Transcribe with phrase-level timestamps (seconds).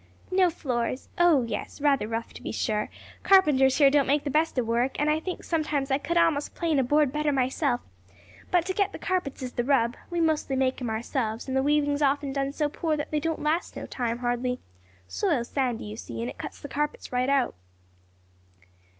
[0.31, 1.09] "No floors?
[1.19, 2.89] oh yes; rather rough to be sure;
[3.21, 6.55] carpenters here don't make the best of work; and I think sometimes I could a'most
[6.55, 7.81] plane a board better myself
[8.49, 11.61] but to get the carpets is the rub; we mostly make 'em ourselves and the
[11.61, 14.59] weavin's often done so poor that they don't last no time hardly.
[15.07, 17.53] Soil's sandy, you see, and it cuts the carpets right out."